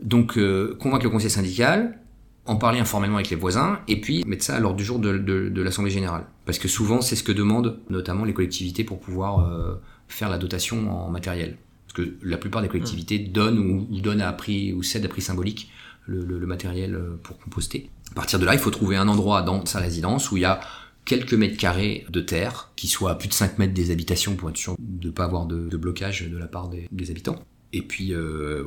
[0.02, 2.00] Donc euh, convaincre le conseil syndical,
[2.46, 5.18] en parler informellement avec les voisins, et puis mettre ça à l'ordre du jour de,
[5.18, 6.26] de, de l'Assemblée générale.
[6.46, 9.76] Parce que souvent, c'est ce que demandent notamment les collectivités pour pouvoir euh,
[10.08, 11.58] faire la dotation en matériel.
[11.88, 13.32] Parce que la plupart des collectivités mmh.
[13.32, 15.72] donnent ou, ou, donnent à prix ou cèdent à prix symbolique
[16.06, 17.90] le, le, le, matériel euh, pour composter.
[18.12, 20.46] À partir de là, il faut trouver un endroit dans sa résidence où il y
[20.46, 20.60] a
[21.06, 24.50] quelques mètres carrés de terre, qui soit à plus de 5 mètres des habitations pour
[24.50, 27.40] être sûr de ne pas avoir de, de, blocage de la part des, des habitants.
[27.76, 28.64] Et puis euh,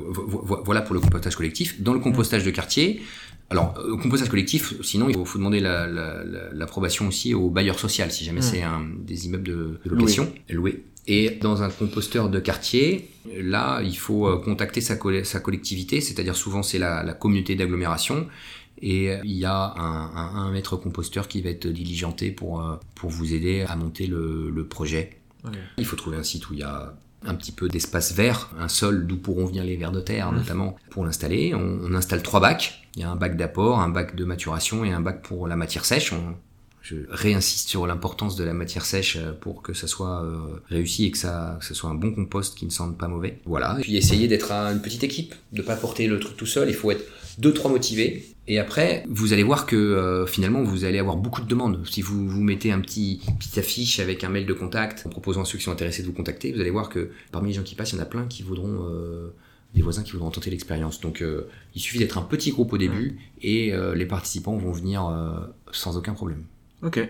[0.64, 1.80] voilà pour le compostage collectif.
[1.80, 3.00] Dans le compostage de quartier,
[3.48, 7.78] alors euh, compostage collectif, sinon il faut, faut demander l'approbation la, la, aussi au bailleur
[7.78, 8.42] social si jamais mmh.
[8.42, 8.62] c'est
[8.98, 10.84] des immeubles de, de location loué.
[11.06, 16.36] Et dans un composteur de quartier, là, il faut euh, contacter sa, sa collectivité, c'est-à-dire
[16.36, 18.26] souvent c'est la, la, communauté d'agglomération,
[18.82, 22.62] et il y a un, un, un, maître composteur qui va être diligenté pour,
[22.94, 25.16] pour vous aider à monter le, le projet.
[25.44, 25.58] Okay.
[25.78, 28.68] Il faut trouver un site où il y a un petit peu d'espace vert, un
[28.68, 30.36] sol d'où pourront venir les vers de terre mmh.
[30.36, 31.54] notamment pour l'installer.
[31.54, 32.82] On, on, installe trois bacs.
[32.94, 35.56] Il y a un bac d'apport, un bac de maturation et un bac pour la
[35.56, 36.12] matière sèche.
[36.12, 36.36] On,
[36.88, 41.04] je réinsiste sur l'importance de la matière sèche euh, pour que ça soit euh, réussi
[41.04, 43.40] et que ça, que ça soit un bon compost qui ne sente pas mauvais.
[43.44, 43.76] Voilà.
[43.78, 46.68] Et puis essayer d'être une petite équipe, de pas porter le truc tout seul.
[46.68, 47.04] Il faut être
[47.38, 48.24] deux trois motivés.
[48.46, 51.86] Et après, vous allez voir que euh, finalement, vous allez avoir beaucoup de demandes.
[51.86, 55.42] Si vous vous mettez un petit petite affiche avec un mail de contact en proposant
[55.42, 57.62] à ceux qui sont intéressés de vous contacter, vous allez voir que parmi les gens
[57.62, 59.34] qui passent, il y en a plein qui voudront euh,
[59.74, 61.00] des voisins qui voudront tenter l'expérience.
[61.00, 64.72] Donc, euh, il suffit d'être un petit groupe au début et euh, les participants vont
[64.72, 65.40] venir euh,
[65.72, 66.44] sans aucun problème.
[66.82, 67.06] Ok,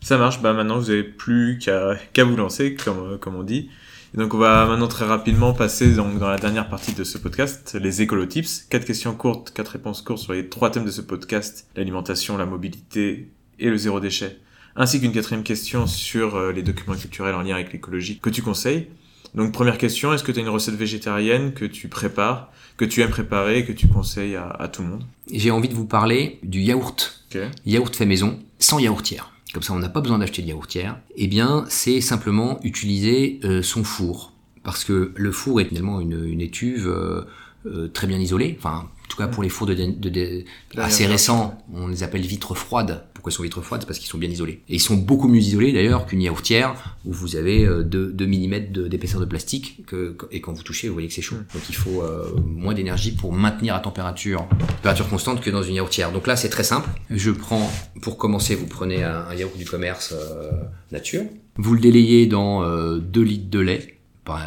[0.00, 0.42] ça marche.
[0.42, 3.70] Bah maintenant, vous avez plus qu'à qu'à vous lancer, comme, comme on dit.
[4.14, 7.18] Et donc, on va maintenant très rapidement passer donc, dans la dernière partie de ce
[7.18, 8.66] podcast, les écolo-tips.
[8.70, 12.46] Quatre questions courtes, quatre réponses courtes sur les trois thèmes de ce podcast, l'alimentation, la
[12.46, 14.38] mobilité et le zéro déchet.
[14.76, 18.40] Ainsi qu'une quatrième question sur euh, les documents culturels en lien avec l'écologie que tu
[18.40, 18.86] conseilles.
[19.34, 23.00] Donc, première question, est-ce que tu as une recette végétarienne que tu prépares, que tu
[23.00, 25.04] aimes préparer et que tu conseilles à, à tout le monde?
[25.28, 27.26] J'ai envie de vous parler du yaourt.
[27.34, 27.40] Ok.
[27.66, 29.33] Yaourt fait maison, sans yaourtière.
[29.54, 30.98] Comme ça, on n'a pas besoin d'acheter de yaourtière.
[31.16, 34.32] Eh bien, c'est simplement utiliser euh, son four.
[34.64, 37.22] Parce que le four est finalement une, une étuve euh,
[37.66, 38.56] euh, très bien isolée.
[38.58, 40.44] Enfin, en tout cas, pour les fours de, de- de- de-
[40.76, 43.04] assez récents, on les appelle vitres froides.
[43.24, 44.60] Pourquoi ils sont vitres froides parce qu'ils sont bien isolés.
[44.68, 46.74] Et ils sont beaucoup mieux isolés d'ailleurs qu'une yaourtière
[47.06, 50.88] où vous avez euh, 2, 2 mm d'épaisseur de plastique que, et quand vous touchez,
[50.88, 51.36] vous voyez que c'est chaud.
[51.54, 55.76] Donc il faut euh, moins d'énergie pour maintenir à température, température constante que dans une
[55.76, 56.12] yaourtière.
[56.12, 56.86] Donc là, c'est très simple.
[57.08, 60.50] Je prends, pour commencer, vous prenez un, un yaourt du commerce euh,
[60.92, 61.22] nature.
[61.56, 62.62] Vous le délayez dans
[62.98, 64.46] 2 litres de lait, par,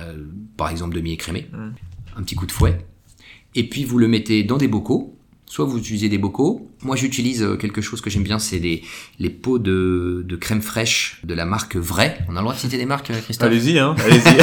[0.56, 1.48] par exemple demi-écrémé.
[1.52, 1.70] Mm.
[2.16, 2.78] Un petit coup de fouet.
[3.56, 5.17] Et puis vous le mettez dans des bocaux.
[5.50, 6.70] Soit vous utilisez des bocaux.
[6.84, 8.84] Moi, j'utilise euh, quelque chose que j'aime bien, c'est les,
[9.18, 12.18] les pots de, de crème fraîche de la marque Vrai.
[12.28, 13.48] On a le droit de citer des marques, euh, Christophe?
[13.48, 14.38] Allez-y, hein, allez-y.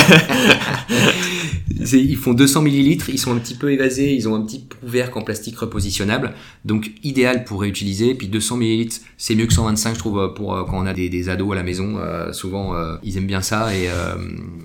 [1.93, 5.19] Ils font 200 millilitres, ils sont un petit peu évasés, ils ont un petit couvercle
[5.19, 6.33] en plastique repositionnable,
[6.64, 8.14] donc idéal pour réutiliser.
[8.14, 11.09] Puis 200 millilitres, c'est mieux que 125, je trouve, pour euh, quand on a des,
[11.11, 11.99] des ados à la maison.
[11.99, 14.14] euh, souvent, euh, ils aiment bien ça et, euh,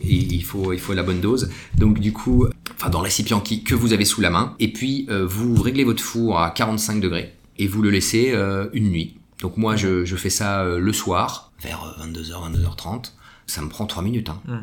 [0.03, 1.49] et il faut il faut la bonne dose.
[1.77, 2.47] Donc du coup,
[2.79, 4.55] enfin dans le récipient qui, que vous avez sous la main.
[4.59, 8.69] Et puis euh, vous réglez votre four à 45 degrés et vous le laissez euh,
[8.73, 9.17] une nuit.
[9.41, 13.13] Donc moi, je, je fais ça euh, le soir, vers euh, 22h, 22h30.
[13.47, 14.29] Ça me prend 3 minutes.
[14.29, 14.41] Hein.
[14.45, 14.57] Mm.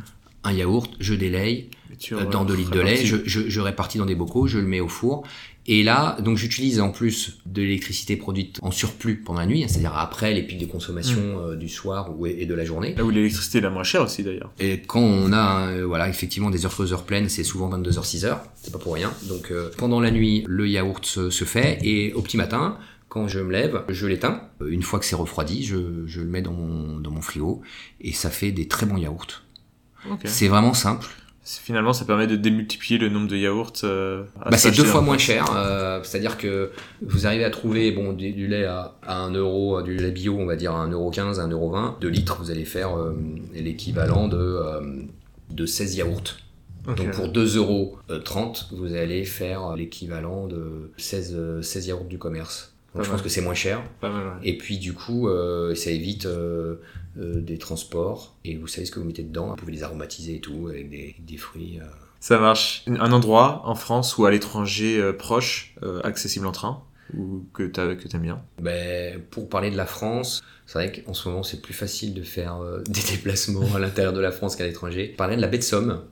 [0.45, 1.71] Un yaourt, je délaye,
[2.31, 3.07] dans 2 litres de lait, répartis.
[3.07, 5.25] je, je, je répartis dans des bocaux, je le mets au four.
[5.69, 9.97] Et là, donc j'utilise en plus de l'électricité produite en surplus pendant la nuit, c'est-à-dire
[9.97, 12.95] après les pics de consommation euh, du soir ou, et de la journée.
[12.97, 14.53] Là où l'électricité est la moins chère aussi d'ailleurs.
[14.61, 18.03] Et quand on a euh, voilà effectivement des heures creuses, heures pleines, c'est souvent 22h,
[18.03, 19.13] 6h, c'est pas pour rien.
[19.29, 23.29] Donc euh, pendant la nuit, le yaourt se, se fait et au petit matin, quand
[23.29, 24.43] je me lève, je l'éteins.
[24.65, 27.63] Une fois que c'est refroidi, je, je le mets dans mon, dans mon frigo
[28.01, 29.43] et ça fait des très bons yaourts.
[30.25, 31.09] C'est vraiment simple.
[31.49, 33.73] C'est- Finalement, ça permet de démultiplier le nombre de yaourts.
[33.85, 37.93] euh, à Bah, c'est deux fois moins cher, euh, c'est-à-dire que vous arrivez à trouver
[37.93, 40.81] bon du, du lait à, à 1 euro, du lait bio, on va dire à
[40.81, 43.15] 1 euro 15, 1 euro 20, de litres, vous allez faire euh,
[43.55, 44.81] l'équivalent de, euh,
[45.51, 46.35] de 16 yaourts.
[46.89, 46.97] Ok.
[46.97, 52.19] Donc pour 2 euros 30, vous allez faire l'équivalent de 16, euh, 16 yaourts du
[52.19, 52.73] commerce.
[52.97, 53.17] Donc Pas je mal.
[53.19, 53.83] pense que c'est moins cher.
[54.01, 54.33] Pas mal, ouais.
[54.49, 56.77] Et puis du coup, euh, ça évite euh,
[57.19, 58.35] euh, des transports.
[58.45, 59.49] Et vous savez ce que vous mettez dedans?
[59.51, 61.79] Vous pouvez les aromatiser et tout avec des, des fruits.
[61.81, 61.85] euh.
[62.21, 62.85] Ça marche.
[62.87, 66.83] Un endroit en France ou à l'étranger proche, euh, accessible en train,
[67.15, 68.43] ou que t'as- que t'aimes bien.
[68.61, 72.23] Ben, pour parler de la France, c'est vrai qu'en ce moment c'est plus facile de
[72.23, 75.15] faire euh, des déplacements à l'intérieur de la France qu'à l'étranger.
[75.17, 76.03] Parler de la baie de Somme,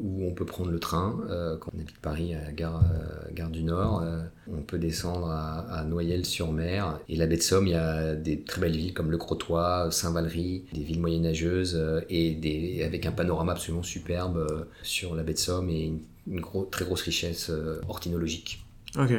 [0.00, 1.18] où on peut prendre le train.
[1.30, 4.04] euh, quand on habite Paris à la gare, euh, gare du Nord,
[4.46, 7.00] on peut descendre à, à Noyelles-sur-Mer.
[7.08, 9.90] Et la baie de Somme, il y a des très belles villes comme Le Crotoy,
[9.90, 15.38] Saint-Valery, des villes moyenâgeuses, et des, avec un panorama absolument superbe sur la baie de
[15.38, 17.50] Somme et une, une gros- très grosse richesse
[17.88, 18.64] hortinologique.
[18.98, 19.12] Ok.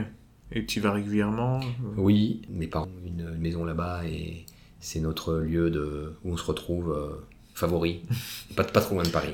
[0.51, 4.45] Et tu vas régulièrement euh, Oui, mes parents ont une maison là-bas et
[4.79, 8.01] c'est notre lieu de, où on se retrouve euh, favori.
[8.55, 9.33] pas, pas trop loin de Paris.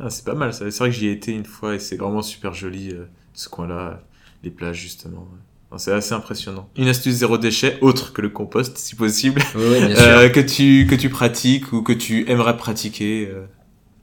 [0.00, 0.52] Ah, c'est pas mal.
[0.52, 3.48] C'est vrai que j'y ai été une fois et c'est vraiment super joli, euh, ce
[3.48, 4.02] coin-là,
[4.42, 5.28] les plages justement.
[5.76, 6.68] C'est assez impressionnant.
[6.76, 10.04] Une astuce zéro déchet, autre que le compost, si possible, Oui, oui, bien sûr.
[10.04, 13.44] euh, que, tu, que tu pratiques ou que tu aimerais pratiquer euh,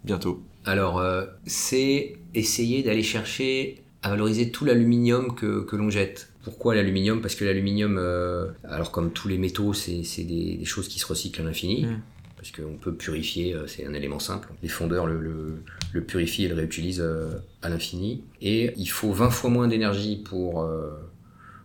[0.05, 0.41] bientôt.
[0.63, 6.31] Alors, euh, c'est essayer d'aller chercher à valoriser tout l'aluminium que, que l'on jette.
[6.47, 7.21] Pourquoi l'aluminium?
[7.21, 11.05] Parce que l'aluminium, euh, alors comme tous les métaux, c'est des, des choses qui se
[11.05, 11.86] recyclent à l'infini.
[11.86, 12.01] Mm.
[12.38, 14.47] Parce qu'on peut purifier, euh, c'est un élément simple.
[14.63, 17.31] Les fondeurs le, le, le purifient et le réutilisent euh,
[17.62, 18.23] à l'infini.
[18.41, 20.62] Et il faut 20 fois moins d'énergie pour...
[20.62, 20.91] euh,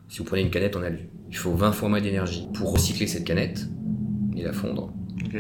[0.09, 3.07] si vous prenez une canette en alu, il faut 20 fois moins d'énergie pour recycler
[3.07, 3.69] cette canette
[4.37, 4.93] et la fondre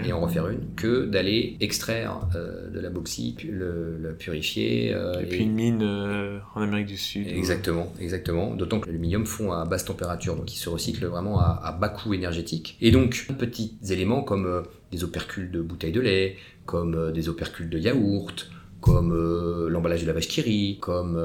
[0.04, 4.94] Et en refaire une que d'aller extraire euh, de la bauxite, le, purifier.
[4.94, 7.26] euh, Et puis une mine euh, en Amérique du Sud.
[7.28, 8.54] Exactement, exactement.
[8.54, 11.88] D'autant que l'aluminium fond à basse température, donc il se recycle vraiment à, à bas
[11.88, 12.76] coût énergétique.
[12.80, 17.78] Et donc, petits éléments comme des opercules de bouteilles de lait, comme des opercules de
[17.78, 19.12] yaourt, comme
[19.68, 21.18] l'emballage de la vache qui rit, comme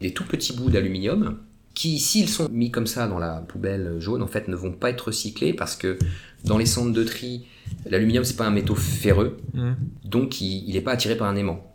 [0.00, 1.36] des tout petits bouts d'aluminium
[1.80, 4.90] qui, s'ils sont mis comme ça dans la poubelle jaune, en fait, ne vont pas
[4.90, 5.98] être recyclés parce que
[6.44, 7.46] dans les centres de tri,
[7.86, 9.76] l'aluminium, c'est pas un métaux ferreux, Mhm.
[10.04, 11.72] donc il n'est pas attiré par un aimant.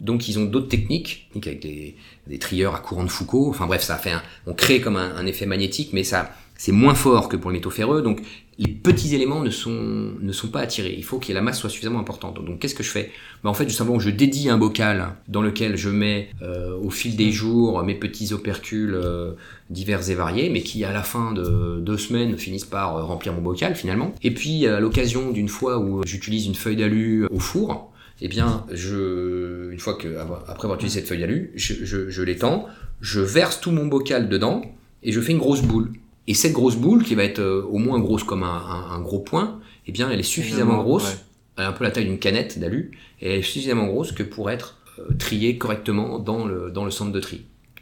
[0.00, 3.48] Donc ils ont d'autres techniques, techniques avec des, des trieurs à courant de Foucault.
[3.48, 6.72] Enfin bref, ça fait un, on crée comme un, un effet magnétique, mais ça c'est
[6.72, 8.02] moins fort que pour les métaux ferreux.
[8.02, 8.20] Donc
[8.58, 10.94] les petits éléments ne sont ne sont pas attirés.
[10.94, 12.44] Il faut que la masse soit suffisamment importante.
[12.44, 13.10] Donc qu'est-ce que je fais?
[13.42, 17.16] Ben, En fait, simplement, je dédie un bocal dans lequel je mets euh, au fil
[17.16, 19.32] des jours mes petits opercules euh,
[19.70, 23.32] divers et variés, mais qui à la fin de deux semaines finissent par euh, remplir
[23.32, 24.14] mon bocal finalement.
[24.22, 28.66] Et puis à l'occasion d'une fois où j'utilise une feuille d'alu au four, eh bien,
[28.70, 30.08] je, une fois que,
[30.46, 32.66] après avoir utilisé cette feuille d'alu, je, je l'étends,
[33.00, 34.60] je verse tout mon bocal dedans
[35.02, 35.90] et je fais une grosse boule.
[36.30, 39.00] Et cette grosse boule, qui va être euh, au moins grosse comme un, un- un
[39.00, 39.48] gros point,
[39.86, 41.18] eh bien, elle est suffisamment grosse, ouais.
[41.56, 44.22] elle a un peu la taille d'une canette d'alu, et elle est suffisamment grosse que
[44.22, 47.38] pour être euh, triée correctement dans le, dans le centre de tri.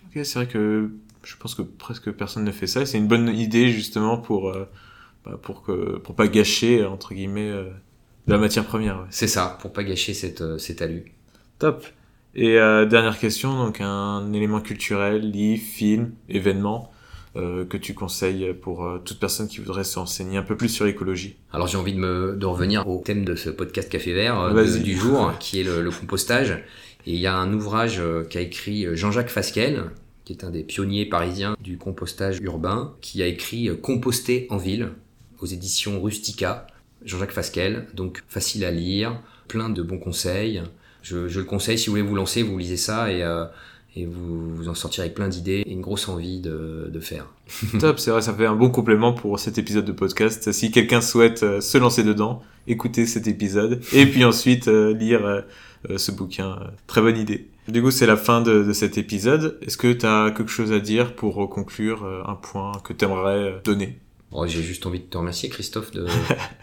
[0.06, 0.90] Ok, c'est vrai que
[1.24, 2.80] je pense que presque personne ne fait ça.
[2.82, 4.66] et C'est une bonne idée justement pour euh,
[5.26, 7.64] bah, pour que pour pas gâcher entre guillemets euh,
[8.26, 8.96] de la matière première.
[9.00, 9.06] ouais.
[9.10, 11.12] C'est ça, pour pas gâcher cette, euh, cet alu.
[11.58, 11.84] Top.
[12.34, 16.92] Et dernière question, donc un élément culturel, livre, film, événement
[17.38, 20.84] euh, que tu conseilles pour euh, toute personne qui voudrait s'enseigner un peu plus sur
[20.84, 21.36] l'écologie.
[21.52, 24.64] Alors j'ai envie de, me, de revenir au thème de ce podcast Café Vert euh,
[24.64, 26.50] de- du jour, qui est le, le compostage.
[27.06, 29.84] Et il y a un ouvrage qu'a écrit Jean-Jacques Fasquelle,
[30.24, 34.90] qui est un des pionniers parisiens du compostage urbain, qui a écrit Composter en ville
[35.40, 36.66] aux éditions Rustica.
[37.04, 40.60] Jean-Jacques Fasquelle, donc facile à lire, plein de bons conseils.
[41.02, 43.44] Je, je le conseille si vous voulez vous lancer, vous lisez ça et, euh,
[43.98, 47.26] et vous, vous en sortirez avec plein d'idées et une grosse envie de, de faire.
[47.80, 50.52] Top, c'est vrai, ça fait un bon complément pour cet épisode de podcast.
[50.52, 55.24] Si quelqu'un souhaite euh, se lancer dedans, écoutez cet épisode et puis ensuite euh, lire
[55.24, 55.42] euh,
[55.96, 56.58] ce bouquin.
[56.86, 57.48] Très bonne idée.
[57.68, 59.58] Du coup, c'est la fin de, de cet épisode.
[59.62, 63.60] Est-ce que tu as quelque chose à dire pour conclure un point que tu aimerais
[63.62, 63.98] donner?
[64.30, 66.06] Bon, J'ai juste envie de te remercier Christophe de,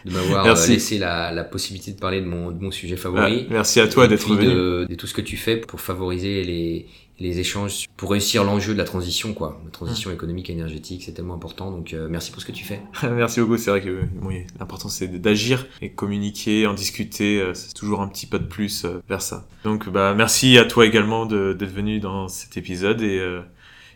[0.06, 3.46] de m'avoir euh, laissé la, la possibilité de parler de mon, de mon sujet favori.
[3.48, 4.46] Ah, Merci à toi d'être venu.
[4.46, 6.86] de, de tout ce que tu fais pour favoriser les,
[7.20, 9.60] les échanges, pour réussir l'enjeu de la transition, quoi.
[9.66, 11.72] La transition économique et énergétique, c'est tellement important.
[11.72, 12.82] Donc euh, merci pour ce que tu fais.
[13.10, 13.58] Merci beaucoup.
[13.58, 17.42] C'est vrai que bon, l'important c'est d'agir et communiquer, en discuter.
[17.42, 19.48] euh, C'est toujours un petit pas de plus euh, vers ça.
[19.64, 23.40] Donc, bah, merci à toi également d'être venu dans cet épisode et, euh,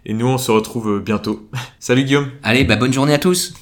[0.06, 1.50] et nous on se retrouve bientôt.
[1.80, 2.28] Salut Guillaume.
[2.44, 3.54] Allez, bah bonne journée à tous.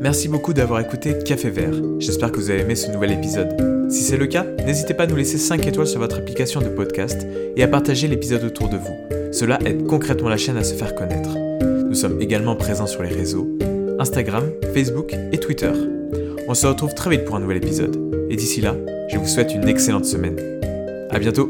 [0.00, 1.72] Merci beaucoup d'avoir écouté Café Vert.
[1.98, 3.88] J'espère que vous avez aimé ce nouvel épisode.
[3.90, 6.68] Si c'est le cas, n'hésitez pas à nous laisser 5 étoiles sur votre application de
[6.68, 9.32] podcast et à partager l'épisode autour de vous.
[9.32, 11.30] Cela aide concrètement la chaîne à se faire connaître.
[11.88, 13.48] Nous sommes également présents sur les réseaux
[13.98, 14.44] Instagram,
[14.74, 15.72] Facebook et Twitter.
[16.48, 17.96] On se retrouve très vite pour un nouvel épisode.
[18.28, 18.74] Et d'ici là,
[19.08, 20.36] je vous souhaite une excellente semaine.
[21.10, 21.48] À bientôt